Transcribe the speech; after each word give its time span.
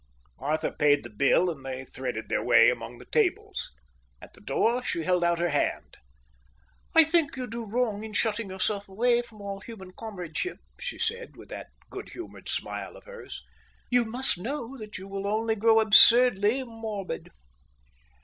Arthur 0.39 0.71
paid 0.71 1.03
the 1.03 1.11
bill, 1.11 1.47
and 1.51 1.63
they 1.63 1.85
threaded 1.85 2.27
their 2.27 2.43
way 2.43 2.71
among 2.71 2.97
the 2.97 3.05
tables. 3.05 3.71
At 4.19 4.33
the 4.33 4.41
door 4.41 4.81
she 4.81 5.03
held 5.03 5.23
out 5.23 5.37
her 5.37 5.49
hand. 5.49 5.97
"I 6.95 7.03
think 7.03 7.37
you 7.37 7.45
do 7.45 7.63
wrong 7.63 8.03
in 8.03 8.13
shutting 8.13 8.49
yourself 8.49 8.89
away 8.89 9.21
from 9.21 9.41
all 9.41 9.59
human 9.59 9.91
comradeship," 9.93 10.57
she 10.79 10.97
said, 10.97 11.35
with 11.35 11.49
that 11.49 11.67
good 11.91 12.09
humoured 12.09 12.49
smile 12.49 12.95
of 12.97 13.03
hers. 13.03 13.43
"You 13.91 14.03
must 14.05 14.39
know 14.39 14.75
that 14.79 14.97
you 14.97 15.07
will 15.07 15.27
only 15.27 15.53
grow 15.53 15.79
absurdly 15.79 16.63
morbid." 16.63 17.29